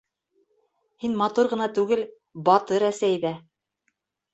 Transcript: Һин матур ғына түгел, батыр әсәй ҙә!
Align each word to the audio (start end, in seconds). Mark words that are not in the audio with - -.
Һин 1.03 1.13
матур 1.21 1.51
ғына 1.53 1.69
түгел, 1.77 2.03
батыр 2.51 2.91
әсәй 2.93 3.25
ҙә! 3.29 3.39